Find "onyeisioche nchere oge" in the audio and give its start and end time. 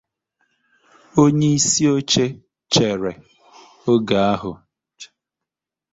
1.21-4.17